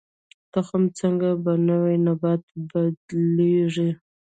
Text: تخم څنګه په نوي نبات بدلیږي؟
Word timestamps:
تخم 0.51 0.83
څنګه 0.99 1.29
په 1.43 1.51
نوي 1.67 1.95
نبات 2.05 2.43
بدلیږي؟ 2.69 3.89